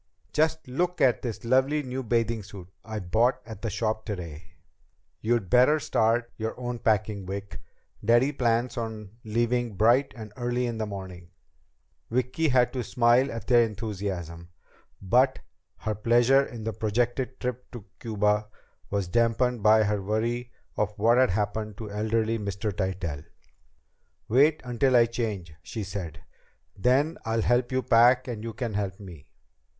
"Just 0.33 0.67
look 0.67 0.99
at 0.99 1.21
this 1.21 1.45
lovely 1.45 1.83
new 1.83 2.01
bathing 2.01 2.41
suit 2.41 2.67
I 2.83 2.97
bought 2.97 3.39
at 3.45 3.61
the 3.61 3.69
shop 3.69 4.03
today!" 4.03 4.55
"You'd 5.21 5.47
better 5.47 5.79
start 5.79 6.33
your 6.37 6.59
own 6.59 6.79
packing, 6.79 7.27
Vic. 7.27 7.59
Daddy 8.03 8.31
plans 8.31 8.77
on 8.77 9.11
leaving 9.23 9.75
bright 9.75 10.11
and 10.17 10.33
early 10.35 10.65
in 10.65 10.79
the 10.79 10.87
morning." 10.87 11.29
Vicki 12.09 12.47
had 12.49 12.73
to 12.73 12.83
smile 12.83 13.31
at 13.31 13.45
their 13.45 13.61
enthusiasm, 13.63 14.49
but 14.99 15.37
her 15.77 15.93
pleasure 15.93 16.43
in 16.47 16.63
the 16.63 16.73
projected 16.73 17.39
trip 17.39 17.69
to 17.69 17.85
Cuba 17.99 18.47
was 18.89 19.07
dampened 19.07 19.61
by 19.61 19.83
her 19.83 20.01
worry 20.01 20.51
of 20.77 20.97
what 20.97 21.19
had 21.19 21.29
happened 21.29 21.77
to 21.77 21.91
elderly 21.91 22.39
Mr. 22.39 22.75
Tytell. 22.75 23.23
"Wait 24.27 24.61
until 24.65 24.95
I 24.95 25.05
change," 25.05 25.53
she 25.61 25.83
said. 25.83 26.23
"Then 26.75 27.19
I'll 27.23 27.43
help 27.43 27.71
you 27.71 27.83
pack 27.83 28.27
and 28.27 28.43
you 28.43 28.53
can 28.53 28.73
help 28.73 28.99
me." 28.99 29.27